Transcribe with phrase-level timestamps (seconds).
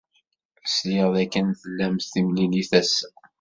[0.73, 3.09] Sliɣ dakken tlam timlilit ass-a.